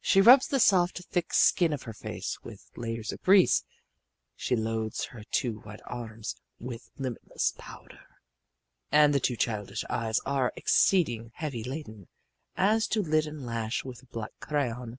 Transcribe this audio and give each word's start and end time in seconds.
She 0.00 0.22
rubs 0.22 0.48
the 0.48 0.58
soft, 0.58 1.04
thick 1.10 1.34
skin 1.34 1.74
of 1.74 1.82
her 1.82 1.92
face 1.92 2.38
with 2.42 2.70
layers 2.76 3.12
of 3.12 3.20
grease. 3.20 3.62
She 4.34 4.56
loads 4.56 5.04
her 5.04 5.22
two 5.22 5.58
white 5.58 5.82
arms 5.84 6.40
with 6.58 6.88
limitless 6.96 7.52
powder. 7.58 8.06
And 8.90 9.14
the 9.14 9.20
two 9.20 9.36
childish 9.36 9.84
eyes 9.90 10.18
are 10.24 10.50
exceeding 10.56 11.30
heavy 11.34 11.62
laden 11.62 12.08
as 12.56 12.86
to 12.86 13.02
lid 13.02 13.26
and 13.26 13.44
lash 13.44 13.84
with 13.84 14.08
black 14.10 14.32
crayon. 14.40 14.98